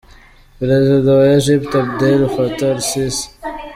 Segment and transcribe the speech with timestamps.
[0.57, 3.25] Perezida wa Egypt Abdel Fattah Al-Sisi